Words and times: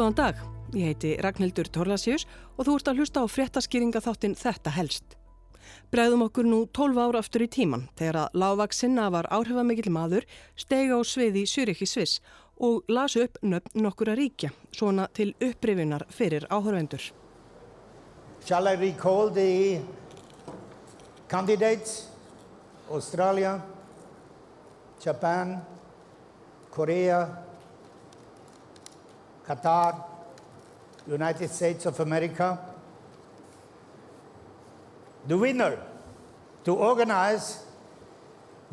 Góðan 0.00 0.14
dag, 0.16 0.38
ég 0.72 0.86
heiti 0.88 1.08
Ragnhildur 1.20 1.68
Torlasjus 1.68 2.22
og 2.56 2.64
þú 2.64 2.74
ert 2.78 2.86
að 2.88 3.00
hlusta 3.02 3.20
á 3.20 3.28
fréttaskýringa 3.28 4.00
þáttinn 4.00 4.32
Þetta 4.32 4.70
helst. 4.72 5.16
Bregðum 5.92 6.22
okkur 6.24 6.46
nú 6.48 6.60
12 6.72 7.00
ára 7.02 7.20
aftur 7.20 7.44
í 7.44 7.48
tíman 7.52 7.82
þegar 8.00 8.16
að 8.22 8.38
lágvaksinna 8.40 9.10
var 9.12 9.28
áhrifamikil 9.28 9.92
maður 9.92 10.24
stegi 10.56 10.96
á 10.96 11.04
sviði 11.04 11.42
Sýriki 11.44 11.84
Sviss 11.84 12.22
og 12.56 12.88
lasu 12.88 13.26
upp 13.26 13.36
nöfn 13.44 13.84
nokkura 13.84 14.14
ríkja, 14.16 14.54
svona 14.72 15.04
til 15.12 15.34
upprifinar 15.36 16.06
fyrir 16.08 16.48
áhörvendur. 16.48 17.10
Shall 18.48 18.72
I 18.72 18.80
recall 18.80 19.28
the 19.28 19.82
candidates? 21.28 22.08
Australia, 22.88 23.60
Japan, 25.04 25.58
Korea, 26.72 27.49
Qatar, 29.46 30.04
United 31.06 31.50
States 31.50 31.86
of 31.86 32.00
America. 32.00 32.58
The 35.26 35.36
winner 35.36 35.78
to 36.64 36.74
organize 36.74 37.64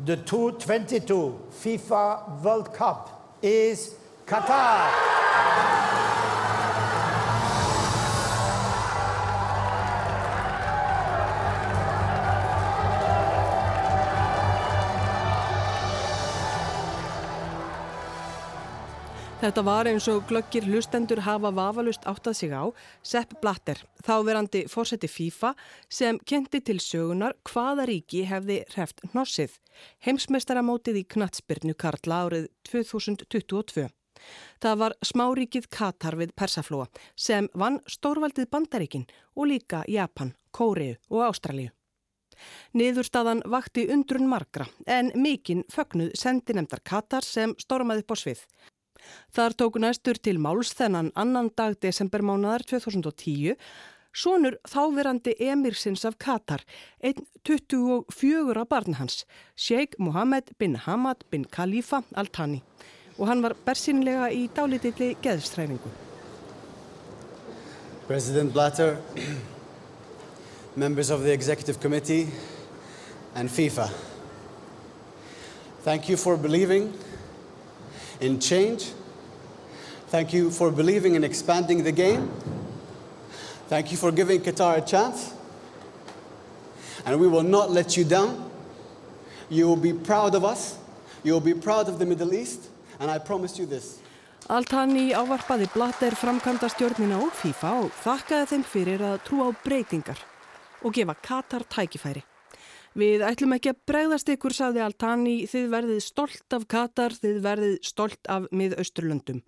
the 0.04 0.16
2022 0.16 1.40
FIFA 1.50 2.42
World 2.42 2.72
Cup 2.72 3.36
is 3.42 3.94
Qatar. 4.26 6.17
Þetta 19.38 19.62
var 19.62 19.86
eins 19.86 20.08
og 20.10 20.24
glöggir 20.26 20.64
hlustendur 20.66 21.20
hafa 21.22 21.52
vafalust 21.54 22.02
áttað 22.10 22.34
sig 22.34 22.50
á 22.50 22.66
Sepp 23.06 23.36
Blatter, 23.38 23.78
þáverandi 24.02 24.64
fórseti 24.66 25.06
FIFA 25.06 25.52
sem 25.86 26.16
kynnti 26.26 26.58
til 26.66 26.80
sögunar 26.82 27.36
hvaða 27.46 27.84
ríki 27.86 28.24
hefði 28.26 28.56
hreft 28.72 29.04
hnossið, 29.12 29.52
heimsmeistaramótið 30.02 30.98
í 30.98 31.04
knatsbyrnu 31.14 31.76
Karla 31.78 32.18
árið 32.26 32.48
2022. 32.66 33.84
Það 34.58 34.74
var 34.80 34.96
smáríkið 35.06 35.68
Katar 35.70 36.16
við 36.18 36.32
Persaflóa 36.34 36.88
sem 37.14 37.46
vann 37.54 37.78
stórvaldið 37.86 38.48
Bandaríkin 38.50 39.04
og 39.38 39.52
líka 39.52 39.84
Japan, 39.86 40.32
Kóriu 40.50 40.96
og 41.14 41.28
Ástralíu. 41.28 41.70
Niðurstaðan 42.74 43.44
vakti 43.46 43.86
undrun 43.86 44.26
margra 44.26 44.66
en 44.86 45.12
mikinn 45.14 45.62
fögnuð 45.70 46.10
sendinemdar 46.18 46.82
Katar 46.82 47.22
sem 47.22 47.54
stormaði 47.62 48.02
upp 48.02 48.14
á 48.14 48.16
svið. 48.18 48.42
Þar 49.34 49.54
tók 49.60 49.78
næstur 49.82 50.18
til 50.20 50.38
máls 50.38 50.74
þennan 50.78 51.12
annan 51.14 51.52
dag 51.56 51.78
desembermánaðar 51.82 52.66
2010 52.68 53.56
Sónur 54.18 54.56
þáverandi 54.66 55.34
emirsins 55.46 56.02
af 56.08 56.16
Katar, 56.18 56.64
einn 57.04 57.26
24 57.46 58.56
af 58.58 58.68
barn 58.68 58.96
hans, 58.98 59.24
Sheikh 59.54 59.94
Mohammed 59.98 60.50
bin 60.58 60.74
Hamad 60.74 61.22
bin 61.30 61.44
Khalifa 61.44 62.02
Al-Thani. 62.16 62.62
Og 63.18 63.28
hann 63.28 63.42
var 63.42 63.54
bersinlega 63.66 64.30
í 64.34 64.48
dálitilli 64.54 65.12
geðstræfingu. 65.22 65.92
President 68.08 68.52
Blatter, 68.52 68.96
members 70.74 71.10
of 71.10 71.22
the 71.22 71.32
Executive 71.32 71.78
Committee 71.78 72.26
and 73.34 73.50
FIFA, 73.50 73.90
thank 75.84 76.08
you 76.08 76.16
for 76.16 76.36
believing 76.36 76.90
in 78.20 78.40
change. 78.40 78.92
Thank 80.08 80.32
you 80.32 80.50
for 80.50 80.70
believing 80.70 81.14
in 81.14 81.24
expanding 81.24 81.84
the 81.84 81.92
game. 81.92 82.30
Thank 83.68 83.90
you 83.90 83.98
for 83.98 84.10
giving 84.10 84.40
Qatar 84.40 84.78
a 84.78 84.80
chance. 84.80 85.34
And 87.04 87.20
we 87.20 87.28
will 87.28 87.42
not 87.42 87.70
let 87.70 87.96
you 87.96 88.04
down. 88.04 88.50
You 89.50 89.66
will 89.68 89.76
be 89.76 89.92
proud 89.92 90.34
of 90.34 90.44
us. 90.44 90.78
You 91.22 91.32
will 91.32 91.40
be 91.40 91.54
proud 91.54 91.88
of 91.88 91.98
the 91.98 92.06
Middle 92.06 92.32
East. 92.34 92.68
And 93.00 93.10
I 93.10 93.18
promise 93.18 93.58
you 93.58 93.66
this. 93.66 93.98
Altani 94.48 95.12
ávarpaði 95.12 95.66
Blatter 95.74 96.14
framkvæmda 96.16 96.70
stjórnina 96.72 97.18
og 97.20 97.34
FIFA 97.36 97.72
og 97.82 97.90
þakkaði 98.00 98.48
þeim 98.48 98.64
fyrir 98.64 99.04
að 99.04 99.18
trú 99.26 99.42
á 99.44 99.48
breytingar 99.64 100.22
og 100.80 100.94
gefa 100.96 101.14
Katar 101.20 101.66
tækifæri. 101.68 102.22
Við 102.96 103.24
ætlum 103.26 103.52
ekki 103.56 103.72
að 103.72 103.80
bregðast 103.90 104.30
ykkur, 104.32 104.54
saði 104.56 104.80
Altani, 104.84 105.34
þið 105.50 105.66
verðið 105.74 105.98
stolt 106.06 106.56
af 106.56 106.64
Katar, 106.70 107.12
þið 107.12 107.40
verðið 107.44 107.74
stolt 107.86 108.30
af 108.32 108.48
miðausturlöndum. 108.50 109.42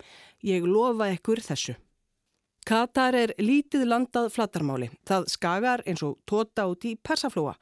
Ég 0.44 0.66
lofa 0.68 1.08
ykkur 1.14 1.40
þessu. 1.44 1.76
Katar 2.70 3.16
er 3.18 3.30
lítið 3.42 3.82
landað 3.90 4.28
flattarmáli. 4.30 4.86
Það 5.08 5.24
skagar 5.32 5.80
eins 5.90 6.04
og 6.06 6.20
tóta 6.30 6.68
út 6.70 6.86
í 6.86 6.92
persaflóa. 7.02 7.56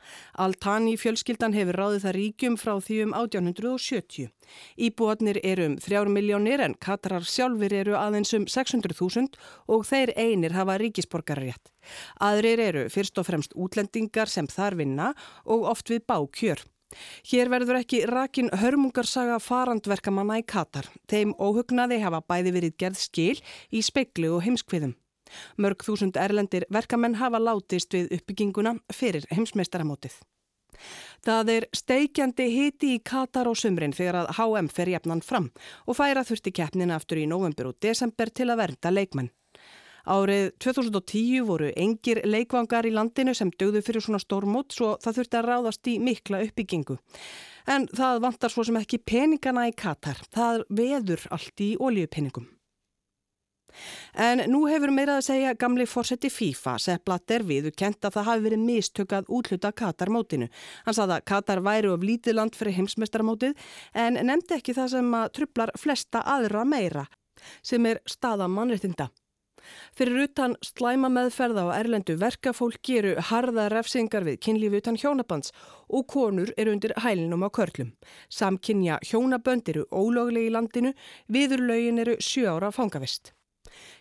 Altani 0.45 0.99
fjölskyldan 1.01 1.57
hefur 1.57 1.79
ráðið 1.81 2.05
það 2.05 2.17
ríkjum 2.19 2.59
frá 2.61 2.75
því 2.85 2.99
um 3.07 3.17
1870. 3.17 4.29
Íbúatnir 4.77 5.41
eru 5.41 5.71
um 5.71 5.79
3 5.81 6.13
miljónir 6.13 6.61
en 6.61 6.77
Katarar 6.77 7.25
sjálfur 7.25 7.73
eru 7.73 7.97
aðeins 7.97 8.37
um 8.37 8.45
600.000 8.45 9.41
og 9.73 9.89
þeir 9.89 10.13
einir 10.13 10.53
hafa 10.53 10.77
ríkisborgarrétt. 10.85 11.73
Aðrir 12.21 12.61
eru 12.69 12.89
fyrst 12.93 13.17
og 13.17 13.31
fremst 13.31 13.57
útlendingar 13.57 14.29
sem 14.29 14.45
þar 14.45 14.77
vinna 14.77 15.15
og 15.49 15.71
oft 15.73 15.89
við 15.89 16.05
bákjör. 16.05 16.69
Hér 17.29 17.51
verður 17.53 17.81
ekki 17.83 18.05
rakin 18.09 18.49
hörmungarsaga 18.61 19.37
farandverkamanna 19.43 20.39
í 20.41 20.47
Katar. 20.49 20.89
Þeim 21.11 21.35
óhugnaði 21.37 22.01
hafa 22.05 22.23
bæði 22.25 22.55
verið 22.55 22.79
gerð 22.81 23.03
skil 23.03 23.37
í 23.71 23.83
speiklu 23.85 24.33
og 24.39 24.47
heimskviðum. 24.47 24.97
Mörg 25.61 25.85
þúsund 25.85 26.17
erlendir 26.17 26.65
verkamenn 26.73 27.19
hafa 27.21 27.41
látist 27.43 27.93
við 27.93 28.13
uppbygginguna 28.17 28.79
fyrir 28.95 29.29
heimsmeistaramótið. 29.35 30.17
Það 31.27 31.51
er 31.53 31.67
steikjandi 31.75 32.47
hiti 32.53 32.95
í 32.97 33.03
Katar 33.05 33.51
og 33.51 33.59
sumrin 33.59 33.93
þegar 33.97 34.23
að 34.23 34.37
HM 34.39 34.69
fer 34.73 34.93
jafnan 34.95 35.25
fram 35.27 35.51
og 35.87 35.99
færa 35.99 36.23
þurfti 36.25 36.55
keppnina 36.55 36.97
aftur 36.97 37.21
í 37.21 37.27
november 37.27 37.73
og 37.73 37.81
desember 37.83 38.31
til 38.31 38.49
að 38.49 38.63
vernda 38.63 38.95
leikmenn. 38.95 39.33
Árið 40.07 40.53
2010 40.63 41.47
voru 41.49 41.71
engir 41.77 42.23
leikvangar 42.25 42.87
í 42.87 42.93
landinu 42.95 43.35
sem 43.35 43.51
dögðu 43.51 43.83
fyrir 43.85 44.05
svona 44.05 44.21
stórmót 44.23 44.77
svo 44.77 44.95
það 45.03 45.21
þurfti 45.21 45.41
að 45.41 45.49
ráðast 45.49 45.91
í 45.91 45.97
mikla 46.03 46.43
uppbyggingu. 46.47 46.99
En 47.69 47.89
það 47.93 48.23
vantar 48.25 48.53
svo 48.53 48.65
sem 48.65 48.79
ekki 48.81 49.03
peningana 49.05 49.67
í 49.69 49.75
Katar. 49.77 50.23
Það 50.33 50.63
veður 50.71 51.27
allt 51.35 51.61
í 51.61 51.75
oljupenningum. 51.77 52.49
En 54.19 54.43
nú 54.51 54.63
hefur 54.71 54.91
meirað 54.95 55.21
að 55.21 55.27
segja 55.29 55.55
gamli 55.61 55.87
fórseti 55.87 56.31
FIFA, 56.33 56.77
Sepp 56.83 57.05
Blatter, 57.07 57.45
viðu 57.47 57.73
kent 57.77 58.07
að 58.07 58.17
það 58.17 58.29
hafi 58.31 58.45
verið 58.47 58.65
mistökað 58.65 59.31
útluta 59.39 59.73
Katar-mótinu. 59.77 60.49
Hann 60.87 60.97
saði 60.97 61.19
að 61.19 61.27
Katar 61.31 61.63
væri 61.65 61.93
of 61.93 62.05
lítið 62.05 62.39
land 62.39 62.59
fyrir 62.59 62.79
heimsmestarmótið 62.79 63.71
en 63.95 64.19
nefndi 64.27 64.59
ekki 64.59 64.77
það 64.79 64.93
sem 64.97 65.15
að 65.21 65.31
trublar 65.39 65.75
flesta 65.79 66.25
aðra 66.25 66.65
meira, 66.65 67.07
sem 67.63 67.87
er 67.87 68.03
staða 68.09 68.49
mannreitinda. 68.51 69.11
Fyrir 69.97 70.25
utan 70.27 70.57
slæma 70.65 71.11
meðferða 71.13 71.69
á 71.69 71.77
erlendu 71.79 72.19
verkafólk 72.21 72.91
eru 72.95 73.15
harða 73.31 73.69
refsingar 73.73 74.27
við 74.27 74.41
kynlífi 74.47 74.83
utan 74.83 74.99
hjónabands 75.01 75.55
og 75.89 76.07
konur 76.11 76.53
eru 76.57 76.75
undir 76.77 76.95
hælinum 77.05 77.47
á 77.47 77.51
körlum. 77.51 77.95
Samkynja 78.29 79.01
hjónabönd 79.05 79.69
eru 79.69 79.87
ólögleg 79.91 80.49
í 80.49 80.55
landinu, 80.55 80.95
viðurlaugin 81.29 82.05
eru 82.05 82.17
sjö 82.21 82.49
ára 82.55 82.73
fangavist. 82.73 83.33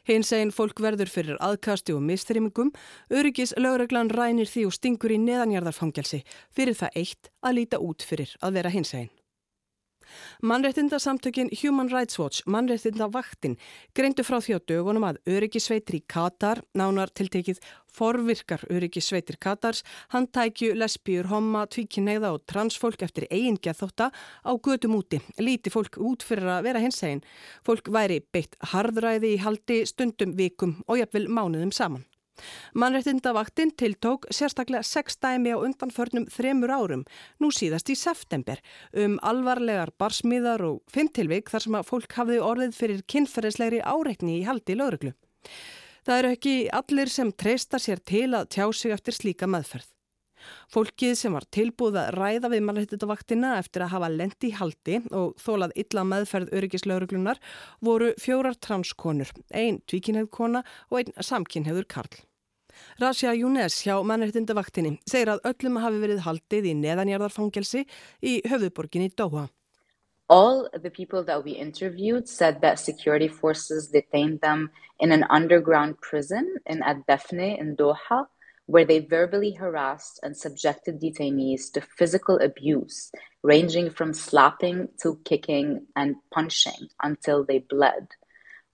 Hins 0.07 0.31
einn 0.33 0.53
fólk 0.55 0.79
verður 0.81 1.11
fyrir 1.11 1.39
aðkasti 1.43 1.93
og 1.95 2.03
mistrymingum, 2.07 2.71
öryggis 3.11 3.53
lögreglan 3.59 4.11
rænir 4.13 4.49
því 4.49 4.67
og 4.69 4.75
stingur 4.77 5.13
í 5.13 5.19
neðanjarðarfangelsi 5.21 6.23
fyrir 6.55 6.77
það 6.79 6.99
eitt 7.03 7.31
að 7.43 7.57
líta 7.59 7.81
út 7.83 8.05
fyrir 8.07 8.35
að 8.41 8.59
vera 8.59 8.73
hins 8.73 8.93
einn. 8.95 9.11
Mannréttindasamtökin 10.41 11.49
Human 11.61 11.89
Rights 11.91 12.19
Watch, 12.19 12.45
mannréttindavaktin, 12.45 13.57
greindu 13.95 14.25
frá 14.27 14.39
því 14.41 14.57
á 14.57 14.59
dögunum 14.71 15.07
að 15.07 15.21
öryggisveitir 15.27 15.99
í 15.99 16.03
Katar, 16.07 16.63
nánar 16.77 17.11
tiltekið 17.13 17.61
forvirkar 17.97 18.65
öryggisveitir 18.73 19.39
Katars, 19.41 19.83
handtækju, 20.13 20.73
lesbíur, 20.77 21.29
homma, 21.31 21.65
tvíkineiða 21.71 22.33
og 22.35 22.45
transfólk 22.49 23.05
eftir 23.07 23.27
eigingja 23.29 23.75
þótta 23.77 24.11
á 24.13 24.51
gödum 24.57 24.97
úti. 24.99 25.21
Líti 25.41 25.73
fólk 25.73 25.97
út 25.97 26.25
fyrir 26.25 26.49
að 26.57 26.69
vera 26.69 26.83
hins 26.83 27.01
eginn. 27.03 27.25
Fólk 27.65 27.89
væri 27.93 28.21
beitt 28.33 28.59
harðræði 28.73 29.35
í 29.35 29.41
haldi 29.41 29.81
stundum 29.89 30.37
vikum 30.37 30.77
og 30.87 31.01
jafnvel 31.01 31.27
mánuðum 31.31 31.73
saman. 31.73 32.05
Mannréttindavaktinn 32.73 33.73
tiltók 33.77 34.27
sérstaklega 34.29 34.83
sex 34.83 35.17
dæmi 35.21 35.55
á 35.55 35.57
undanförnum 35.57 36.27
þremur 36.33 36.73
árum, 36.73 37.03
nú 37.41 37.51
síðast 37.53 37.89
í 37.89 37.97
september, 37.97 38.61
um 38.93 39.17
alvarlegar 39.21 39.93
barsmiðar 39.99 40.65
og 40.67 40.79
fimmtilvik 40.91 41.51
þar 41.53 41.65
sem 41.65 41.79
að 41.79 41.89
fólk 41.91 42.17
hafði 42.19 42.39
orðið 42.43 42.79
fyrir 42.79 43.03
kynferðislegri 43.09 43.83
áreikni 43.83 44.39
í 44.39 44.47
haldi 44.47 44.77
lauruglu. 44.77 45.13
Það 46.07 46.21
eru 46.21 46.33
ekki 46.37 46.55
allir 46.71 47.09
sem 47.11 47.33
treysta 47.35 47.79
sér 47.83 47.99
til 47.99 48.31
að 48.31 48.49
tjá 48.55 48.65
sig 48.71 48.93
eftir 48.95 49.15
slíka 49.17 49.49
meðferð. 49.49 49.89
Fólkið 50.71 51.15
sem 51.19 51.33
var 51.35 51.47
tilbúð 51.51 51.97
að 52.01 52.09
ræða 52.15 52.51
við 52.53 52.63
mannréttindavaktina 52.67 53.55
eftir 53.61 53.85
að 53.85 53.93
hafa 53.95 54.09
lendi 54.13 54.51
í 54.51 54.55
haldi 54.55 55.01
og 55.09 55.35
þólað 55.41 55.75
illa 55.83 56.05
meðferð 56.07 56.53
öryggislauruglunar 56.59 57.41
voru 57.83 58.13
fjórar 58.21 58.57
transkonur, 58.67 59.33
ein 59.51 59.81
tvíkinheðkona 59.89 60.63
og 60.91 60.99
ein 61.01 61.13
samkinheður 61.31 61.89
Karl. 61.91 62.26
Rasja 63.01 63.33
Júnes 63.37 63.81
hjá 63.85 63.97
mannréttindavaktinni 64.03 64.97
segir 65.09 65.33
að 65.33 65.43
öllum 65.51 65.81
hafi 65.83 66.01
verið 66.03 66.23
haldið 66.25 66.69
í 66.71 66.73
neðanjarðarfangelsi 66.83 67.83
í 68.21 68.39
höfðuborginni 68.47 69.11
Dóha. 69.17 69.47
All 70.29 70.67
the 70.73 70.89
people 70.91 71.23
that 71.23 71.45
we 71.45 71.51
interviewed 71.51 72.27
said 72.27 72.59
that 72.61 72.79
security 72.79 73.29
forces 73.29 73.87
detained 73.87 74.41
them 74.41 74.69
in 74.99 75.11
an 75.11 75.23
underground 75.29 76.01
prison 76.01 76.55
in 76.65 76.83
Ad-Dafne 76.83 77.57
in 77.59 77.77
Doha 77.77 78.25
where 78.67 78.85
they 78.85 78.99
verbally 78.99 79.51
harassed 79.51 80.19
and 80.23 80.35
subjected 80.35 80.99
detainees 80.99 81.71
to 81.71 81.81
physical 81.81 82.37
abuse, 82.39 83.11
ranging 83.41 83.89
from 83.89 84.13
slapping 84.13 84.89
to 85.01 85.17
kicking 85.23 85.87
and 85.95 86.15
punching 86.31 86.89
until 87.01 87.45
they 87.45 87.59
bled. 87.59 88.07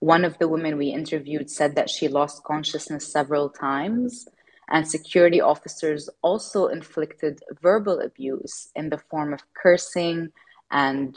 One 0.04 0.26
of 0.26 0.38
the 0.38 0.50
women 0.50 0.78
we 0.78 0.88
interviewed 0.88 1.50
said 1.50 1.76
that 1.76 1.90
she 1.90 2.10
lost 2.10 2.44
consciousness 2.44 3.10
several 3.10 3.48
times, 3.50 4.28
and 4.68 4.86
security 4.86 5.40
officers 5.40 6.10
also 6.22 6.68
inflicted 6.68 7.40
verbal 7.62 8.02
abuse 8.02 8.70
in 8.76 8.90
the 8.90 8.98
form 8.98 9.32
of 9.34 9.40
cursing 9.54 10.34
and 10.70 11.16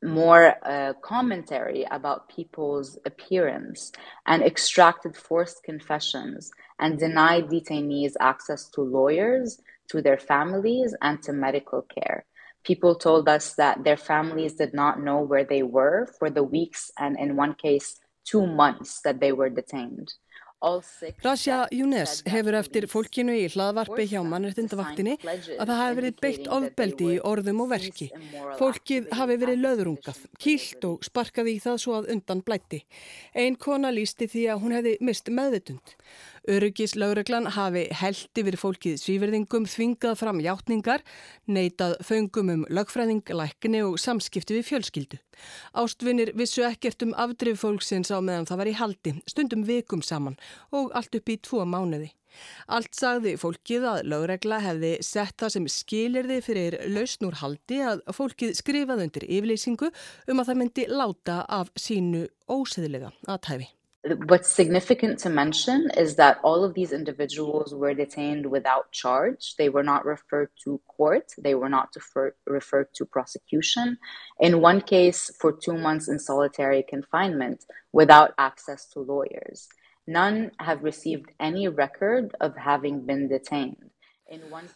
more 0.00 0.54
uh, 0.62 0.92
commentary 1.02 1.84
about 1.90 2.28
people's 2.28 3.00
appearance 3.04 3.90
and 4.26 4.44
extracted 4.44 5.16
forced 5.16 5.64
confessions 5.64 6.52
and 6.78 7.00
denied 7.00 7.48
detainees 7.48 8.12
access 8.20 8.68
to 8.68 8.80
lawyers, 8.80 9.60
to 9.90 10.00
their 10.00 10.18
families, 10.18 10.94
and 11.02 11.20
to 11.24 11.32
medical 11.32 11.82
care. 11.82 12.26
People 12.66 12.94
told 12.96 13.28
us 13.28 13.54
that 13.54 13.84
their 13.84 13.96
families 13.96 14.54
did 14.54 14.74
not 14.74 14.98
know 14.98 15.20
where 15.20 15.44
they 15.44 15.62
were 15.62 16.06
for 16.18 16.30
the 16.30 16.42
weeks 16.42 16.90
and, 16.98 17.16
in 17.18 17.36
one 17.36 17.54
case, 17.54 18.00
two 18.24 18.44
months 18.44 19.00
that 19.02 19.20
they 19.20 19.32
were 19.32 19.48
detained. 19.48 20.12
Rasja 21.22 21.66
Júnes 21.70 22.22
hefur 22.24 22.56
eftir 22.56 22.86
fólkinu 22.88 23.34
í 23.36 23.44
hlaðvarpi 23.52 24.06
hjá 24.08 24.22
mannrettindavaktinni 24.24 25.18
að 25.20 25.68
það 25.68 25.80
hafi 25.80 25.98
verið 25.98 26.22
beitt 26.24 26.48
ofbeldi 26.48 27.10
í 27.12 27.18
orðum 27.20 27.60
og 27.60 27.68
verki. 27.74 28.08
Fólkið 28.56 29.10
hafi 29.18 29.36
verið 29.42 29.60
löðrungað, 29.60 30.22
kýlt 30.40 30.88
og 30.88 31.04
sparkað 31.04 31.52
í 31.52 31.58
það 31.60 31.76
svo 31.84 31.98
að 31.98 32.08
undan 32.16 32.40
blætti. 32.46 32.80
Einn 33.36 33.60
kona 33.60 33.92
lísti 33.92 34.30
því 34.32 34.46
að 34.54 34.64
hún 34.64 34.76
hefði 34.78 34.96
mist 35.04 35.28
meðvitund. 35.28 35.94
Öryggislaugreglan 36.46 37.48
hafi 37.56 37.86
held 37.98 38.38
yfir 38.38 38.56
fólkið 38.60 38.98
svíverðingum 39.02 39.64
þvingað 39.66 40.18
fram 40.20 40.42
hjáttningar, 40.44 41.02
neitað 41.50 41.96
föngum 42.06 42.52
um 42.54 42.66
lögfræðing, 42.70 43.24
lækni 43.26 43.80
og 43.86 43.96
samskipti 43.98 44.58
við 44.58 44.68
fjölskyldu. 44.68 45.18
Ástvinnir 45.74 46.30
vissu 46.38 46.62
ekkert 46.68 47.02
um 47.02 47.16
afdrif 47.18 47.64
fólksins 47.64 48.12
á 48.14 48.22
meðan 48.22 48.46
það 48.46 48.62
var 48.62 48.70
í 48.70 48.76
haldi, 48.78 49.16
stundum 49.26 49.66
vikum 49.66 50.04
saman 50.06 50.38
og 50.70 50.94
allt 50.94 51.18
upp 51.18 51.34
í 51.34 51.40
tvo 51.42 51.66
mánuði. 51.66 52.12
Allt 52.76 52.96
sagði 52.96 53.34
fólkið 53.40 53.86
að 53.90 54.02
lögregla 54.12 54.60
hefði 54.64 54.92
sett 55.06 55.36
það 55.40 55.54
sem 55.54 55.68
skilirði 55.72 56.40
fyrir 56.44 56.76
lausnúr 56.92 57.38
haldi 57.40 57.80
að 57.90 58.04
fólkið 58.16 58.54
skrifaði 58.60 59.08
undir 59.08 59.26
yfirleysingu 59.28 59.90
um 59.90 60.42
að 60.42 60.52
það 60.52 60.60
myndi 60.62 60.86
láta 60.92 61.40
af 61.48 61.72
sínu 61.80 62.26
óseðilega 62.46 63.14
aðtæfi. 63.26 63.75
What's 64.06 64.52
significant 64.52 65.18
to 65.20 65.30
mention 65.30 65.90
is 65.96 66.14
that 66.14 66.38
all 66.44 66.62
of 66.62 66.74
these 66.74 66.92
individuals 66.92 67.74
were 67.74 67.92
detained 67.92 68.46
without 68.46 68.92
charge. 68.92 69.56
They 69.58 69.68
were 69.68 69.82
not 69.82 70.04
referred 70.04 70.50
to 70.62 70.80
court. 70.86 71.32
They 71.36 71.56
were 71.56 71.68
not 71.68 71.88
refer- 71.96 72.36
referred 72.46 72.94
to 72.94 73.04
prosecution. 73.04 73.98
In 74.38 74.60
one 74.60 74.80
case, 74.80 75.32
for 75.40 75.50
two 75.52 75.76
months 75.76 76.08
in 76.08 76.20
solitary 76.20 76.84
confinement 76.88 77.64
without 77.92 78.32
access 78.38 78.86
to 78.90 79.00
lawyers. 79.00 79.66
None 80.06 80.52
have 80.60 80.84
received 80.84 81.32
any 81.40 81.66
record 81.66 82.32
of 82.40 82.56
having 82.56 83.06
been 83.06 83.26
detained. 83.28 83.90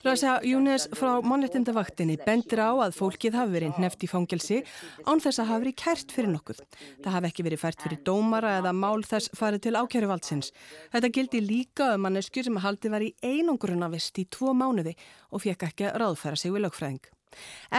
Rasa 0.04 0.36
Júnes 0.46 0.84
frá 0.94 1.16
mannrettindavaktinni 1.26 2.20
bendir 2.22 2.60
á 2.62 2.70
að 2.70 2.94
fólkið 2.94 3.34
hafi 3.34 3.54
verið 3.56 3.80
neft 3.82 4.04
í 4.06 4.10
fangelsi 4.10 4.60
án 5.02 5.18
þess 5.18 5.42
að 5.42 5.50
hafi 5.50 5.64
verið 5.64 5.76
kært 5.82 6.14
fyrir 6.14 6.30
nokkuð. 6.36 6.62
Það 7.02 7.16
hafi 7.16 7.30
ekki 7.32 7.46
verið 7.48 7.62
fært 7.64 7.82
fyrir 7.82 8.02
dómara 8.06 8.56
eða 8.60 8.72
mál 8.78 9.02
þess 9.02 9.34
farið 9.34 9.66
til 9.66 9.76
ákjæruvaldsins. 9.80 10.52
Þetta 10.94 11.14
gildi 11.18 11.42
líka 11.42 11.94
um 11.96 12.06
manneskur 12.06 12.46
sem 12.46 12.62
haldi 12.62 12.94
var 12.94 13.02
í 13.02 13.14
einungurunavist 13.26 14.22
í 14.22 14.28
tvo 14.30 14.54
mánuði 14.54 14.94
og 15.34 15.42
fekk 15.42 15.72
ekki 15.72 15.90
að 15.90 15.98
ráðfæra 16.04 16.38
sig 16.38 16.54
við 16.54 16.68
lögfræðing. 16.68 17.10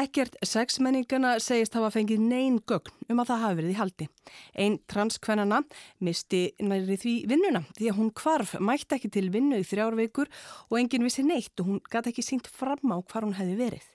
Ekkert 0.02 0.38
sexmenningana 0.48 1.36
segist 1.44 1.76
hafa 1.76 1.92
fengið 1.94 2.24
neyn 2.24 2.60
gögn 2.70 3.12
um 3.12 3.22
að 3.22 3.32
það 3.32 3.42
hafi 3.44 3.58
verið 3.60 3.74
í 3.74 3.78
haldi. 3.80 4.10
Einn 4.56 4.78
transkvennana 4.92 5.62
misti 6.00 6.44
næri 6.64 7.00
því 7.02 7.16
vinnuna 7.32 7.64
því 7.78 7.92
að 7.92 7.98
hún 8.00 8.12
kvarf 8.22 8.58
mætti 8.60 8.98
ekki 8.98 9.12
til 9.12 9.28
vinnu 9.34 9.60
í 9.62 9.68
þrjár 9.68 9.98
veikur 10.00 10.32
og 10.70 10.78
enginn 10.80 11.08
vissi 11.08 11.26
neitt 11.28 11.60
og 11.60 11.72
hún 11.72 11.82
gæti 11.92 12.14
ekki 12.14 12.26
sínt 12.26 12.52
fram 12.52 12.96
á 12.96 12.98
hvar 13.02 13.28
hún 13.28 13.38
hefði 13.40 13.58
verið. 13.60 13.88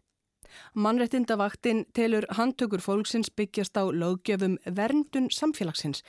Mannrettindavaktinn 0.74 1.84
telur 1.96 2.26
handtökur 2.38 2.82
fólksins 2.84 3.32
byggjast 3.34 3.76
á 3.76 3.84
löggjöfum 3.90 4.58
verndun 4.64 5.30
samfélagsins 5.32 6.04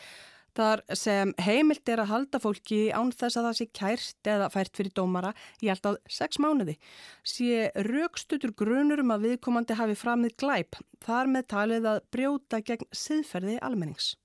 þar 0.57 0.83
sem 0.97 1.33
heimilt 1.43 1.89
er 1.89 2.01
að 2.01 2.11
halda 2.11 2.41
fólki 2.41 2.79
án 2.89 3.11
þess 3.13 3.37
að 3.37 3.47
það 3.47 3.57
sé 3.59 3.67
kært 3.79 4.29
eða 4.33 4.49
fært 4.53 4.77
fyrir 4.79 4.93
dómara 4.97 5.33
í 5.61 5.69
alltaf 5.71 5.99
sex 6.09 6.41
mánuði. 6.41 6.77
Sé 7.21 7.69
raukstutur 7.87 8.55
grunur 8.57 9.03
um 9.03 9.13
að 9.15 9.27
viðkomandi 9.27 9.77
hafi 9.77 9.97
framið 9.97 10.37
glæp, 10.41 10.79
þar 11.05 11.33
með 11.33 11.49
talið 11.53 11.91
að 11.93 12.01
brjóta 12.13 12.61
gegn 12.65 12.89
siðferði 12.95 13.59
almennings. 13.61 14.15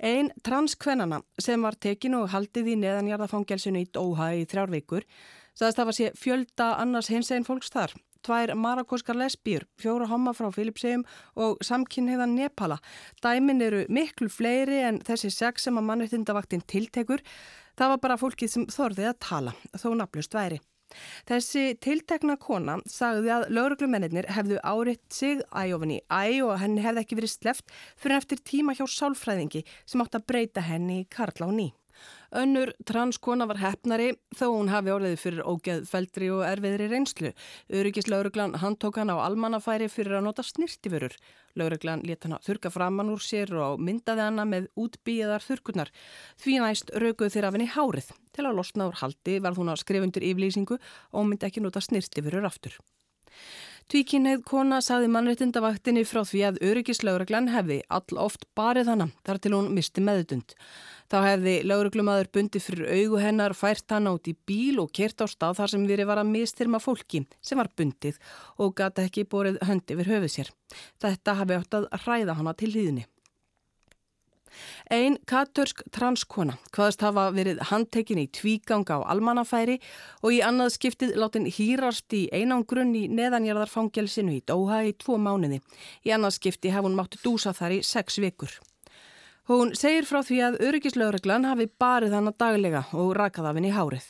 Einn 0.00 0.30
transkvennana 0.44 1.20
sem 1.40 1.60
var 1.60 1.76
tekin 1.76 2.16
og 2.16 2.30
haldið 2.32 2.72
í 2.72 2.76
neðanjarðafangelsinu 2.80 3.82
í 3.84 3.90
Dóha 3.92 4.30
í 4.32 4.46
þrjárveikur 4.48 5.04
sagðist 5.52 5.82
að 5.82 5.90
það 5.90 5.96
sé 5.98 6.12
fjölda 6.16 6.68
annars 6.80 7.10
hins 7.12 7.28
einn 7.34 7.44
fólks 7.44 7.68
þar 7.74 7.92
tvær 8.26 8.54
marakóskar 8.58 9.18
lesbýr, 9.18 9.66
fjóra 9.80 10.08
homma 10.10 10.34
frá 10.36 10.50
Filipsheim 10.54 11.04
og 11.36 11.60
samkynniðan 11.64 12.36
Nepala. 12.36 12.80
Dæmin 13.22 13.62
eru 13.64 13.84
miklu 13.88 14.30
fleiri 14.32 14.82
en 14.86 15.00
þessi 15.06 15.32
sex 15.34 15.68
sem 15.68 15.78
að 15.80 15.88
mannreitindavaktinn 15.90 16.66
tiltekur. 16.70 17.22
Það 17.78 17.94
var 17.94 18.02
bara 18.02 18.18
fólkið 18.20 18.52
sem 18.52 18.66
þorðið 18.70 19.12
að 19.12 19.22
tala, 19.24 19.56
þó 19.78 19.88
naflust 19.96 20.36
væri. 20.36 20.60
Þessi 21.28 21.76
tiltekna 21.82 22.36
kona 22.40 22.78
sagði 22.90 23.32
að 23.34 23.46
lauruglumennir 23.54 24.28
hefðu 24.34 24.58
áriðt 24.66 25.04
sig 25.14 25.44
æofin 25.54 25.96
í 25.96 26.00
æ 26.10 26.42
og 26.46 26.56
henni 26.62 26.84
hefði 26.84 27.04
ekki 27.04 27.20
verið 27.20 27.34
sleft 27.36 27.76
fyrir 27.96 28.18
eftir 28.18 28.42
tíma 28.42 28.74
hjá 28.74 28.86
sálfræðingi 28.90 29.62
sem 29.84 30.02
átt 30.02 30.18
að 30.18 30.26
breyta 30.32 30.66
henni 30.66 31.04
í 31.04 31.08
Karla 31.10 31.46
og 31.46 31.54
ný. 31.60 31.68
Önnur 32.30 32.70
transkona 32.86 33.46
var 33.50 33.58
hefnari 33.58 34.12
þó 34.38 34.44
hún 34.52 34.68
hafi 34.70 34.92
orðið 34.94 35.16
fyrir 35.18 35.46
ógeð 35.50 35.86
feldri 35.90 36.28
og 36.30 36.44
erfiðri 36.46 36.86
reynslu. 36.92 37.32
Öryggislauruglan 37.74 38.54
handtók 38.62 39.00
hann 39.00 39.10
á 39.10 39.18
almannafæri 39.18 39.88
fyrir 39.90 40.20
að 40.20 40.28
nota 40.28 40.44
snirtiförur. 40.46 41.16
Lauruglan 41.58 42.04
let 42.06 42.22
hann 42.24 42.36
að 42.36 42.46
þurka 42.46 42.70
framann 42.70 43.10
úr 43.10 43.24
sér 43.24 43.50
og 43.58 43.82
myndaði 43.82 44.28
hana 44.28 44.46
með 44.46 44.70
útbíðar 44.78 45.42
þurkurnar. 45.42 45.90
Því 46.38 46.60
næst 46.62 46.94
rauguð 46.94 47.34
þeirra 47.34 47.50
af 47.50 47.58
henni 47.58 47.68
hárið. 47.74 48.12
Til 48.30 48.46
að 48.46 48.60
losna 48.60 48.86
úr 48.86 49.00
haldi 49.02 49.40
var 49.42 49.58
hún 49.58 49.72
að 49.74 49.82
skrifundur 49.82 50.28
yflýsingu 50.30 50.78
og 50.78 51.26
myndi 51.26 51.50
ekki 51.50 51.64
nota 51.66 51.82
snirtiförur 51.82 52.46
aftur. 52.46 52.78
Tvíkinneið 53.90 54.44
kona 54.46 54.76
saði 54.86 55.08
mannreitindavaktinni 55.10 56.04
frá 56.06 56.20
því 56.22 56.42
að 56.46 56.58
öryggislauruglan 56.68 57.48
hefði 57.50 57.80
all 57.90 58.20
oft 58.22 58.44
barið 58.54 58.92
hana 58.92 59.08
þar 59.26 59.40
til 59.42 59.50
hún 59.56 59.72
misti 59.74 60.04
meðutund. 60.06 60.54
Þá 61.10 61.16
hefði 61.24 61.56
lauruglumadur 61.66 62.30
bundi 62.30 62.62
fyrir 62.62 62.86
augu 62.86 63.18
hennar, 63.18 63.56
fært 63.58 63.90
hann 63.90 64.06
át 64.06 64.30
í 64.30 64.36
bíl 64.46 64.78
og 64.78 64.92
kert 64.94 65.18
á 65.18 65.26
stað 65.26 65.58
þar 65.58 65.74
sem 65.74 65.90
verið 65.90 66.06
var 66.12 66.22
að 66.22 66.30
mistyrma 66.30 66.78
fólki 66.78 67.24
sem 67.42 67.58
var 67.58 67.72
bundið 67.74 68.22
og 68.62 68.76
gata 68.78 69.08
ekki 69.10 69.26
borið 69.26 69.58
höndi 69.66 69.98
fyrir 69.98 70.20
höfuð 70.20 70.36
sér. 70.36 70.52
Þetta 71.02 71.40
hafi 71.42 71.58
átt 71.58 71.80
að 71.80 71.90
hræða 72.04 72.38
hana 72.38 72.54
til 72.54 72.70
hýðinni. 72.70 73.10
Einn 74.90 75.18
katörsk 75.30 75.82
transkona 75.94 76.56
hvaðast 76.74 77.04
hafa 77.04 77.26
verið 77.36 77.62
handtekinn 77.70 78.22
í 78.22 78.28
tvíganga 78.32 79.00
á 79.00 79.08
almannafæri 79.14 79.78
og 80.22 80.34
í 80.36 80.40
annað 80.46 80.74
skiptið 80.76 81.14
látin 81.20 81.50
hýrast 81.50 82.12
í 82.16 82.26
einangrunn 82.32 82.94
í 82.96 83.06
neðanjarðarfangelsinu 83.12 84.38
í 84.38 84.42
Dóha 84.46 84.82
í 84.88 84.96
tvo 84.98 85.18
mánuði. 85.18 85.60
Í 86.06 86.14
annað 86.16 86.38
skipti 86.40 86.74
hef 86.74 86.86
hún 86.86 86.98
máttu 86.98 87.22
dúsa 87.24 87.54
þar 87.56 87.78
í 87.78 87.84
sex 87.86 88.18
vikur. 88.22 88.58
Hún 89.50 89.72
segir 89.74 90.04
frá 90.06 90.20
því 90.22 90.36
að 90.46 90.56
öryggislaugreglan 90.62 91.48
hafi 91.48 91.64
barið 91.82 92.12
hana 92.14 92.30
daglega 92.38 92.84
og 92.94 93.16
rakað 93.18 93.48
af 93.50 93.56
henni 93.58 93.72
hárið. 93.74 94.04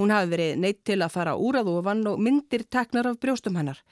Hún 0.00 0.12
hafi 0.14 0.30
verið 0.30 0.62
neitt 0.62 0.78
til 0.88 1.02
að 1.04 1.12
fara 1.12 1.34
úr 1.36 1.58
að 1.60 1.68
ofan 1.74 2.00
og 2.08 2.22
myndir 2.22 2.64
teknar 2.64 3.10
af 3.10 3.18
brjóstum 3.20 3.58
hennar. 3.60 3.82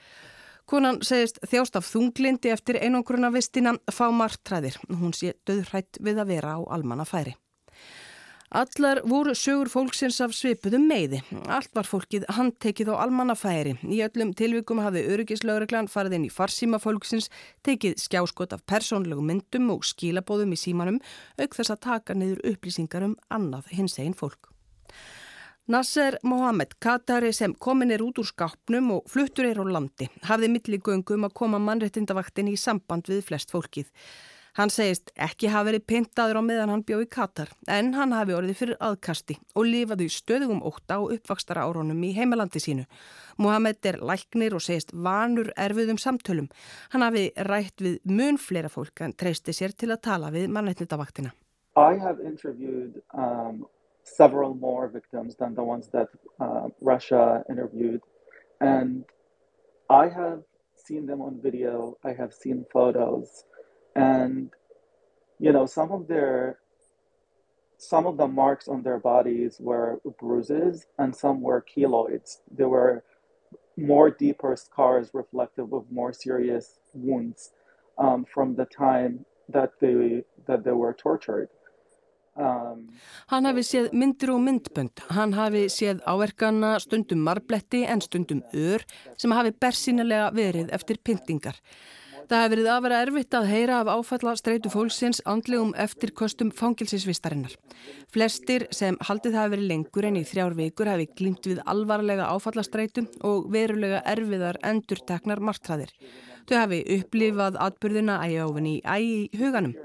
Konan 0.65 1.01
segist 1.05 1.37
þjást 1.45 1.75
af 1.77 1.85
þunglindi 1.85 2.49
eftir 2.49 2.79
einangruna 2.81 3.29
vistina 3.33 3.75
fá 3.93 4.07
margtræðir. 4.09 4.79
Hún 4.89 5.13
sé 5.13 5.35
döðrætt 5.45 5.99
við 6.01 6.21
að 6.23 6.31
vera 6.33 6.55
á 6.57 6.59
almanna 6.73 7.05
færi. 7.05 7.35
Allar 8.55 9.01
voru 9.03 9.33
sögur 9.35 9.67
fólksins 9.67 10.21
af 10.23 10.31
svipuðum 10.37 10.85
meiði. 10.87 11.19
Allt 11.51 11.73
var 11.75 11.85
fólkið 11.89 12.23
handtekið 12.37 12.91
á 12.93 13.03
almannafæri. 13.03 13.73
Í 13.83 13.99
öllum 14.05 14.31
tilvikum 14.37 14.79
hafði 14.79 15.03
öryggislaugreglan 15.11 15.89
farið 15.91 16.17
inn 16.19 16.27
í 16.29 16.31
farsíma 16.31 16.79
fólksins, 16.79 17.27
tekið 17.67 17.97
skjáskot 17.99 18.55
af 18.55 18.63
persónlegum 18.69 19.27
myndum 19.27 19.73
og 19.73 19.83
skilabóðum 19.83 20.53
í 20.55 20.61
símanum, 20.61 21.01
auk 21.41 21.57
þess 21.57 21.73
að 21.73 21.83
taka 21.89 22.15
niður 22.15 22.45
upplýsingar 22.53 23.09
um 23.09 23.17
annað 23.33 23.73
hins 23.75 23.99
einn 23.99 24.15
fólk. 24.15 24.53
Nasser 25.67 26.19
Mohamed, 26.21 26.75
Katari 26.77 27.31
sem 27.33 27.53
komin 27.57 27.89
er 27.89 28.03
út 28.05 28.19
úr 28.21 28.27
skápnum 28.29 28.91
og 28.93 29.07
fluttur 29.09 29.47
er 29.49 29.57
á 29.57 29.65
landi, 29.65 30.05
hafði 30.29 30.51
milligöngum 30.53 31.25
að 31.25 31.33
koma 31.39 31.57
mannrettindavaktin 31.57 32.51
í 32.51 32.53
samband 32.53 33.09
við 33.09 33.23
flest 33.25 33.49
fólkið. 33.49 33.89
Hann 34.59 34.69
segist 34.69 35.09
ekki 35.17 35.49
hafa 35.49 35.71
verið 35.71 35.87
pintaður 35.89 36.37
á 36.37 36.41
meðan 36.45 36.69
hann 36.69 36.85
bjóð 36.85 37.07
í 37.07 37.09
Katar 37.17 37.49
en 37.65 37.91
hann 37.97 38.13
hafi 38.13 38.37
orðið 38.37 38.59
fyrir 38.61 38.77
aðkasti 38.77 39.39
og 39.57 39.65
lifaði 39.65 40.11
stöðugum 40.13 40.61
óta 40.61 41.01
á 41.01 41.09
uppvakstara 41.17 41.65
áronum 41.65 42.05
í 42.05 42.13
heimalandi 42.13 42.61
sínu. 42.61 42.85
Mohamed 43.41 43.89
er 43.89 43.97
læknir 44.05 44.53
og 44.53 44.61
segist 44.61 44.93
vanur 44.93 45.49
erfiðum 45.57 45.97
samtölum. 45.97 46.51
Hann 46.93 47.09
hafi 47.09 47.31
rætt 47.49 47.81
við 47.81 47.97
mun 48.05 48.37
fleira 48.37 48.69
fólk 48.69 49.01
en 49.01 49.17
treysti 49.17 49.49
sér 49.49 49.73
til 49.73 49.89
að 49.89 50.03
tala 50.13 50.29
við 50.29 50.45
mannleitnitavaktina. 50.53 51.33
I 51.75 51.97
have 51.97 52.21
interviewed 52.23 53.01
um, 53.17 53.65
several 54.05 54.53
more 54.53 54.87
victims 54.87 55.35
than 55.35 55.55
the 55.55 55.63
ones 55.63 55.89
that 55.91 56.07
uh, 56.39 56.69
Russia 56.79 57.43
interviewed. 57.49 58.01
And 58.61 59.03
I 59.89 60.07
have 60.07 60.43
seen 60.75 61.05
them 61.05 61.21
on 61.21 61.41
video, 61.41 61.97
I 62.03 62.13
have 62.13 62.33
seen 62.33 62.65
photos. 62.71 63.43
And 63.95 64.51
you 65.39 65.51
know 65.51 65.65
some 65.65 65.91
of 65.91 66.07
their 66.07 66.59
some 67.77 68.07
of 68.07 68.17
the 68.17 68.27
marks 68.27 68.67
on 68.67 68.83
their 68.83 68.99
bodies 68.99 69.57
were 69.59 69.99
bruises 70.17 70.85
and 70.97 71.13
some 71.13 71.41
were 71.41 71.63
keloids. 71.63 72.37
There 72.49 72.69
were 72.69 73.03
more 73.77 74.09
deeper 74.09 74.55
scars 74.55 75.09
reflective 75.13 75.73
of 75.73 75.91
more 75.91 76.13
serious 76.13 76.79
wounds 76.93 77.51
um, 77.97 78.25
from 78.25 78.55
the 78.55 78.65
time 78.65 79.25
that 79.49 79.71
they 79.81 80.23
that 80.47 80.63
they 80.63 80.71
were 80.71 80.93
tortured 80.93 81.49
hann 82.35 83.47
hafi 83.47 83.63
séð 83.63 83.91
myndir 83.95 84.31
og 84.33 84.41
myndbönd, 84.43 85.03
hann 85.15 85.35
hafi 85.37 85.65
séð 85.71 86.01
áverkana 86.03 86.75
stundum 86.83 87.23
marbletti 87.23 87.85
en 87.87 88.01
stundum 88.03 88.43
ör 88.53 88.83
sem 89.17 89.31
hafi 89.31 89.53
bersinilega 89.55 90.31
verið 90.35 90.73
eftir 90.75 90.99
pyntingar. 91.03 91.61
Það 92.25 92.41
hefur 92.41 92.51
verið 92.55 92.67
aðvara 92.73 92.99
erfitt 93.05 93.35
að 93.37 93.47
heyra 93.51 93.79
af 93.83 93.89
áfalla 93.93 94.31
streitu 94.39 94.69
fólksins 94.73 95.19
andlegum 95.29 95.75
eftir 95.77 96.09
kostum 96.09 96.49
fangilsinsvistarinnar. 96.49 97.53
Flestir 98.09 98.65
sem 98.73 98.97
haldið 99.05 99.37
hafi 99.37 99.53
verið 99.53 99.69
lengur 99.69 100.07
en 100.09 100.17
í 100.17 100.23
þrjár 100.25 100.55
vikur 100.57 100.89
hafi 100.89 101.05
glýmt 101.13 101.45
við 101.45 101.61
alvarlega 101.69 102.31
áfallastreitu 102.33 103.05
og 103.29 103.51
verulega 103.53 104.01
erfiðar 104.09 104.57
endurteknar 104.65 105.43
martraðir. 105.43 105.93
Þau 106.45 106.57
hafi 106.61 106.79
upplifað 106.99 107.59
atbyrðina 107.65 108.19
ægjáfin 108.25 108.69
í 108.69 108.75
ægi 108.85 109.19
í 109.25 109.41
huganum. 109.41 109.75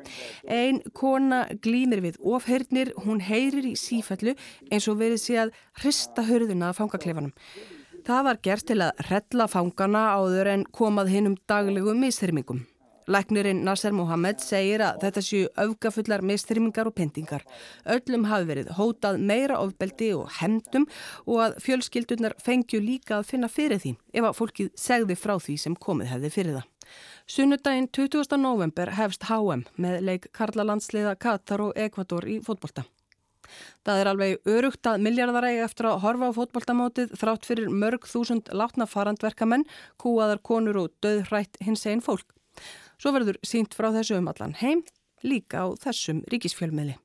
Einn 0.45 0.81
kona 0.97 1.43
glýmir 1.65 2.03
við 2.05 2.19
ofhernir, 2.21 2.93
hún 3.07 3.23
heyrir 3.25 3.69
í 3.71 3.77
sífellu 3.81 4.37
eins 4.71 4.89
og 4.91 5.01
verið 5.01 5.23
sé 5.25 5.39
að 5.47 5.55
hrista 5.81 6.27
hörðuna 6.29 6.71
að 6.71 6.83
fangakleifanum. 6.83 7.37
Það 8.05 8.27
var 8.27 8.43
gert 8.45 8.69
til 8.69 8.81
að 8.81 9.07
rella 9.11 9.47
fangana 9.51 10.05
áður 10.17 10.53
en 10.55 10.69
komað 10.73 11.15
hinn 11.15 11.33
um 11.33 11.41
daglegu 11.49 11.97
mistyrmingum. 11.97 12.65
Læknirinn 13.11 13.65
Nasser 13.67 13.91
Mohamed 13.91 14.39
segir 14.45 14.85
að 14.87 15.01
þetta 15.03 15.23
séu 15.27 15.47
öfgafullar 15.59 16.23
mistyrmingar 16.23 16.87
og 16.87 16.95
pendingar. 16.95 17.43
Öllum 17.91 18.29
hafi 18.31 18.47
verið 18.47 18.71
hótað 18.77 19.19
meira 19.19 19.59
ofbeldi 19.59 20.13
og 20.15 20.31
hemdum 20.39 20.87
og 21.27 21.41
að 21.49 21.57
fjölskyldunar 21.65 22.37
fengju 22.39 22.79
líka 22.85 23.19
að 23.19 23.33
finna 23.33 23.51
fyrir 23.51 23.83
því 23.83 23.97
ef 24.15 24.29
að 24.29 24.39
fólkið 24.39 24.71
segði 24.79 25.19
frá 25.19 25.35
því 25.43 25.59
sem 25.65 25.77
komið 25.89 26.13
hefði 26.15 26.33
fyrir 26.37 26.61
það. 26.61 26.71
Sunnudaginn 27.31 27.91
20. 27.95 28.39
november 28.39 28.95
hefst 28.95 29.27
HM 29.27 29.67
með 29.75 30.01
leik 30.07 30.31
Karla 30.35 30.67
landsliða 30.71 31.19
Katar 31.19 31.67
og 31.67 31.77
Ekvator 31.79 32.27
í 32.31 32.41
fótbolta. 32.47 32.87
Það 33.83 34.01
er 34.01 34.09
alveg 34.11 34.51
örugt 34.51 34.87
að 34.87 35.03
miljardarægi 35.03 35.63
eftir 35.65 35.89
að 35.91 36.03
horfa 36.05 36.31
á 36.31 36.37
fótballtamótið 36.37 37.15
þrátt 37.19 37.49
fyrir 37.49 37.73
mörg 37.75 38.07
þúsund 38.07 38.51
látna 38.55 38.87
farandverkamenn, 38.87 39.67
kúaðar 39.99 40.43
konur 40.47 40.85
og 40.85 40.95
döðhrætt 41.03 41.59
hins 41.67 41.83
einn 41.91 42.05
fólk. 42.05 42.29
Svo 43.01 43.15
verður 43.17 43.39
sínt 43.47 43.77
frá 43.77 43.89
þessu 43.95 44.19
um 44.21 44.29
allan 44.29 44.57
heim, 44.61 44.83
líka 45.25 45.65
á 45.65 45.67
þessum 45.81 46.21
ríkisfjölmiðli. 46.33 46.99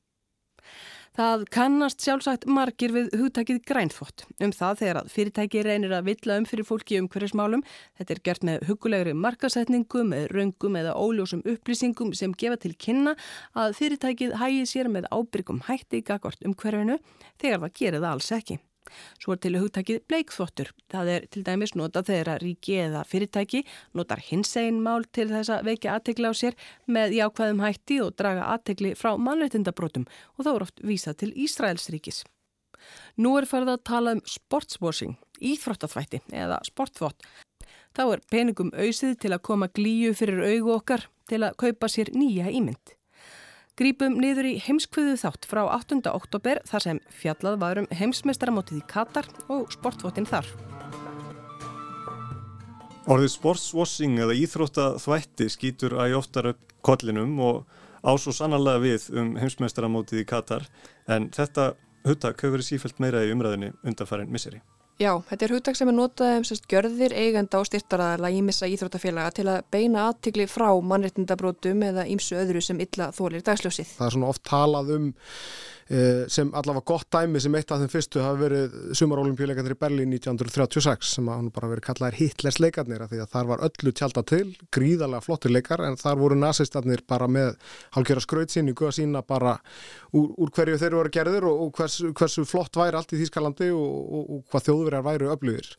Það 1.16 1.46
kannast 1.48 2.04
sjálfsagt 2.04 2.44
margir 2.52 2.92
við 2.92 3.14
hugtækið 3.16 3.62
grænþvott 3.70 4.26
um 4.44 4.52
það 4.52 4.82
þegar 4.82 4.98
að 5.00 5.14
fyrirtæki 5.14 5.62
reynir 5.64 5.94
að 5.96 6.10
villa 6.10 6.36
um 6.42 6.48
fyrir 6.50 6.68
fólki 6.68 7.00
um 7.00 7.08
hverjusmálum. 7.14 7.64
Þetta 7.96 8.16
er 8.18 8.22
gert 8.28 8.44
með 8.44 8.66
hugulegri 8.68 9.14
markasetningum, 9.16 10.12
með 10.12 10.28
raungum 10.36 10.76
eða 10.82 10.98
óljósum 11.00 11.46
upplýsingum 11.48 12.12
sem 12.20 12.36
gefa 12.36 12.60
til 12.60 12.76
kynna 12.76 13.16
að 13.56 13.80
fyrirtækið 13.80 14.36
hægir 14.44 14.68
sér 14.68 14.92
með 14.92 15.08
ábyrgum 15.16 15.64
hætti 15.70 16.04
í 16.04 16.08
gagvart 16.12 16.44
um 16.44 16.52
hverjunu 16.52 17.00
þegar 17.40 17.64
það 17.64 17.78
gerir 17.80 18.02
það 18.04 18.12
alls 18.12 18.34
ekki. 18.36 18.60
Svo 19.22 19.36
er 19.36 19.42
til 19.44 19.58
hugtakið 19.60 20.04
bleikþvottur. 20.10 20.72
Það 20.92 21.12
er 21.16 21.28
til 21.32 21.44
dæmis 21.48 21.76
nota 21.76 22.04
þegar 22.06 22.44
ríki 22.44 22.78
eða 22.84 23.04
fyrirtæki 23.10 23.64
notar 23.98 24.22
hins 24.28 24.56
einn 24.62 24.82
mál 24.86 25.08
til 25.12 25.28
þess 25.32 25.54
að 25.54 25.72
vekja 25.72 25.98
aðtegla 25.98 26.32
á 26.32 26.34
sér 26.36 26.60
með 26.86 27.18
jákvæðum 27.20 27.66
hætti 27.66 28.00
og 28.06 28.16
draga 28.20 28.48
aðtegli 28.56 28.94
frá 29.00 29.16
mannleitindabrótum 29.18 30.08
og 30.38 30.46
þá 30.46 30.54
er 30.54 30.68
oft 30.68 30.86
vísað 30.86 31.20
til 31.24 31.34
Ísraelsríkis. 31.46 32.24
Nú 33.18 33.36
er 33.40 33.48
farið 33.50 33.74
að 33.76 33.86
tala 33.90 34.14
um 34.16 34.22
sportswashing, 34.30 35.16
íþróttaþvætti 35.42 36.22
eða 36.36 36.60
sportþvott. 36.68 37.24
Þá 37.96 38.04
er 38.12 38.24
peningum 38.32 38.74
auðsið 38.76 39.16
til 39.24 39.32
að 39.32 39.46
koma 39.48 39.72
glíu 39.72 40.12
fyrir 40.18 40.44
augu 40.44 40.76
okkar 40.76 41.08
til 41.30 41.42
að 41.48 41.58
kaupa 41.64 41.90
sér 41.92 42.12
nýja 42.14 42.52
ímynd. 42.52 42.96
Grípum 43.76 44.14
niður 44.24 44.48
í 44.48 44.52
heimskviðu 44.64 45.18
þátt 45.20 45.46
frá 45.52 45.66
8. 45.68 45.98
oktober 46.08 46.62
þar 46.64 46.84
sem 46.84 47.00
fjallað 47.12 47.58
varum 47.60 47.88
heimsmeistaramótið 47.92 48.78
í 48.80 48.84
Katar 48.88 49.28
og 49.52 49.74
sportfótinn 49.74 50.28
þar. 50.30 50.48
Orðið 53.12 53.34
sportswashing 53.34 54.16
eða 54.24 54.38
íþróttaþvætti 54.40 55.50
skýtur 55.52 55.98
æg 56.06 56.16
oftar 56.22 56.54
upp 56.54 56.72
kollinum 56.88 57.36
og 57.44 57.66
ás 58.00 58.30
og 58.32 58.38
sannarlega 58.38 58.80
við 58.86 59.10
um 59.20 59.36
heimsmeistaramótið 59.42 60.24
í 60.24 60.30
Katar 60.32 60.70
en 61.12 61.28
þetta 61.36 61.74
huttak 62.08 62.40
hefur 62.40 62.56
verið 62.56 62.70
sífælt 62.70 63.04
meira 63.04 63.28
í 63.28 63.36
umræðinni 63.36 63.74
undanfærin 63.84 64.32
misseri. 64.32 64.64
Já, 64.96 65.12
þetta 65.28 65.44
er 65.44 65.52
hugtak 65.52 65.76
sem 65.76 65.90
er 65.92 65.96
notað 65.98 66.38
um 66.38 66.44
sérst 66.48 66.68
gjörðir 66.72 67.12
eigenda 67.20 67.60
og 67.60 67.68
styrtaraðala 67.68 68.30
í 68.32 68.38
missa 68.46 68.70
íþróttafélaga 68.72 69.34
til 69.36 69.44
að 69.52 69.66
beina 69.74 70.06
aðtikli 70.08 70.46
frá 70.48 70.70
mannreitndabrótum 70.80 71.84
eða 71.90 72.06
ímsu 72.14 72.38
öðru 72.40 72.62
sem 72.64 72.80
illa 72.80 73.10
þólir 73.16 73.44
dagsljósið. 73.44 73.92
Það 73.98 74.08
er 74.08 74.16
svona 74.16 74.30
oft 74.32 74.46
talað 74.48 74.94
um 74.96 75.10
sem 75.86 76.50
allavega 76.58 76.82
gott 76.90 77.06
dæmi 77.14 77.38
sem 77.44 77.54
eitt 77.60 77.70
af 77.70 77.78
þeim 77.78 77.92
fyrstu 77.94 78.22
hafi 78.24 78.40
verið 78.42 78.78
sumarolimpíuleikarnir 78.98 79.76
í 79.76 79.78
Berlín 79.84 80.16
1936 80.18 81.12
sem 81.18 81.28
hann 81.30 81.52
bara 81.54 81.70
verið 81.70 81.86
kallaðir 81.86 82.18
Hitlers 82.24 82.58
leikarnir 82.58 83.04
því 83.06 83.20
að 83.22 83.36
þar 83.36 83.52
var 83.52 83.66
öllu 83.68 83.94
tjálta 83.94 84.24
til, 84.26 84.48
gríðarlega 84.74 85.22
flottir 85.22 85.54
leikar 85.54 85.84
en 85.86 86.00
þar 86.02 86.18
voru 86.24 86.40
nazistarnir 86.42 87.06
bara 87.06 87.30
með 87.30 87.54
hálfgjörða 87.94 88.26
skrautsýningu 88.26 88.90
að 88.90 88.98
sína 88.98 89.22
bara 89.22 89.60
úr, 90.16 90.34
úr 90.34 90.54
hverju 90.58 90.82
þeir 90.82 90.98
eru 91.04 91.14
gerðir 91.14 91.48
og, 91.52 91.62
og 91.68 91.78
hvers, 91.78 92.02
hversu 92.18 92.48
flott 92.50 92.82
væri 92.82 92.98
allt 92.98 93.14
í 93.14 93.22
Þýskalandi 93.22 93.70
og, 93.78 93.96
og, 94.10 94.26
og 94.26 94.44
hvað 94.50 94.70
þjóðverjar 94.70 95.06
væri 95.06 95.34
öflugir. 95.36 95.74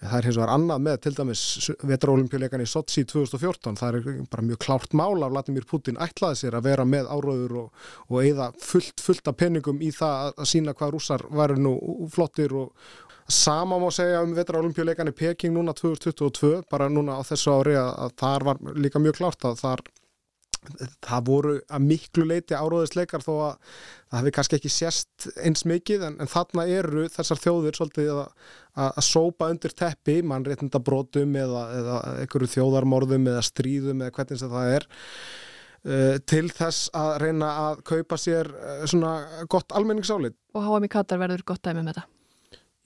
Það 0.00 0.16
er 0.18 0.26
hins 0.28 0.36
vegar 0.36 0.52
annað 0.52 0.82
með 0.84 0.98
til 1.04 1.12
dæmis 1.16 1.42
vetraolimpíuleikan 1.88 2.62
í 2.62 2.68
Sochi 2.68 3.06
2014. 3.08 3.78
Það 3.80 3.98
er 4.00 4.20
bara 4.32 4.44
mjög 4.44 4.60
klárt 4.66 4.96
mál 4.98 5.24
af 5.24 5.32
Vladimir 5.32 5.64
Putin 5.68 5.96
ætlaði 6.02 6.42
sér 6.42 6.58
að 6.58 6.68
vera 6.68 6.84
með 6.88 7.08
áraður 7.08 7.56
og, 7.62 7.88
og 8.10 8.20
eða 8.20 8.50
fullt, 8.60 9.00
fullt 9.00 9.32
af 9.32 9.38
penningum 9.40 9.80
í 9.80 9.90
það 9.96 10.34
að 10.36 10.50
sína 10.52 10.76
hvað 10.76 10.94
rússar 10.96 11.24
væri 11.32 11.56
nú 11.64 11.74
flottir 12.12 12.52
og 12.60 12.74
sama 13.28 13.78
má 13.80 13.88
segja 13.90 14.22
um 14.22 14.34
vetraolimpíuleikan 14.36 15.10
í 15.10 15.16
Peking 15.16 15.56
núna 15.56 15.74
2022, 15.74 16.66
bara 16.70 16.90
núna 16.92 17.16
á 17.18 17.22
þessu 17.26 17.56
ári 17.56 17.74
að 17.80 18.12
þar 18.20 18.46
var 18.50 18.60
líka 18.76 19.02
mjög 19.02 19.18
klárt 19.22 19.48
að 19.48 19.62
þar 19.64 19.82
það 21.04 21.24
voru 21.26 21.54
að 21.66 21.86
miklu 21.86 22.26
leiti 22.26 22.56
áróðisleikar 22.56 23.24
þó 23.24 23.32
að 23.34 23.52
það 24.10 24.18
hefði 24.18 24.32
kannski 24.36 24.58
ekki 24.58 24.72
sérst 24.72 25.26
eins 25.42 25.64
mikið 25.68 26.06
en, 26.08 26.18
en 26.22 26.30
þarna 26.30 26.66
eru 26.78 27.06
þessar 27.12 27.42
þjóðir 27.42 27.78
svolítið 27.78 28.10
að, 28.14 28.24
að, 28.74 28.88
að 28.88 29.06
sópa 29.08 29.50
undir 29.52 29.76
teppi, 29.76 30.18
mannréttinda 30.26 30.82
brotum 30.82 31.38
eða, 31.40 31.64
eða 31.80 32.00
einhverju 32.22 32.52
þjóðarmorðum 32.56 33.30
eða 33.32 33.44
stríðum 33.46 34.02
eða 34.04 34.16
hvernig 34.18 34.42
sem 34.42 34.52
það 34.56 34.74
er 34.74 34.88
uh, 34.90 36.18
til 36.34 36.44
þess 36.56 36.90
að 36.96 37.14
reyna 37.24 37.54
að 37.68 37.86
kaupa 37.92 38.20
sér 38.20 38.52
uh, 38.54 38.84
svona 38.88 39.46
gott 39.52 39.74
almenningsálit. 39.76 40.38
Og 40.56 40.66
HM 40.66 40.88
í 40.88 40.92
Katar 40.92 41.22
verður 41.22 41.46
gott 41.52 41.64
dæmi 41.66 41.84
með 41.86 42.00
það? 42.00 42.12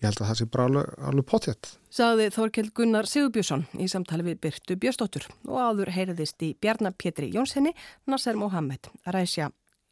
Ég 0.01 0.09
held 0.09 0.21
að 0.23 0.31
það 0.31 0.39
sé 0.39 0.47
bara 0.49 0.67
alveg, 0.71 0.93
alveg 1.11 1.27
potjett. 1.29 1.71
Saði 1.93 2.31
Þorkell 2.33 2.71
Gunnar 2.73 3.09
Sigurbjörnsson 3.11 3.67
í 3.77 3.89
samtali 3.93 4.25
við 4.31 4.39
Byrtu 4.47 4.77
Björnsdóttur 4.81 5.27
og 5.45 5.59
áður 5.61 5.93
heyriðist 5.93 6.41
í 6.47 6.55
Bjarnar 6.57 6.95
Pétri 6.97 7.29
Jónssoni, 7.35 7.75
Nasser 8.09 8.39
Mohamed, 8.41 8.89
Ræsja 9.05 9.51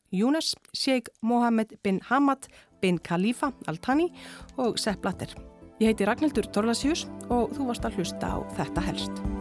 Younes, 0.09 0.55
Sheikh 0.73 1.13
Mohammed 1.21 1.77
bin 1.85 2.01
Hamad 2.09 2.49
bin 2.81 2.99
Khalifa 2.99 3.53
Al-Thani 3.69 4.09
og 4.57 4.81
Sepp 4.81 5.05
Blatter. 5.05 5.35
Ég 5.79 5.93
heiti 5.93 6.09
Ragnhildur 6.09 6.49
Torlasjús 6.55 7.05
og 7.29 7.53
þú 7.53 7.69
varst 7.69 7.85
að 7.85 8.01
hlusta 8.01 8.33
á 8.33 8.39
þetta 8.57 8.87
helst. 8.89 9.38